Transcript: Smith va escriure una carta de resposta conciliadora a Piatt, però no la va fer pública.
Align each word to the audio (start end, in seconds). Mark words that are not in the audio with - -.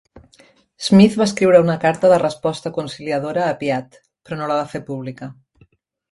Smith 0.83 1.17
va 1.21 1.25
escriure 1.29 1.59
una 1.65 1.75
carta 1.83 2.09
de 2.13 2.17
resposta 2.23 2.71
conciliadora 2.77 3.43
a 3.49 3.57
Piatt, 3.59 3.99
però 4.29 4.39
no 4.39 4.47
la 4.53 4.57
va 4.61 4.65
fer 4.73 4.81
pública. 4.89 5.29